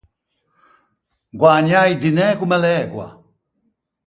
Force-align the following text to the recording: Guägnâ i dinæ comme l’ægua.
Guägnâ 1.39 1.81
i 1.91 1.93
dinæ 2.01 2.27
comme 2.39 2.57
l’ægua. 2.63 3.07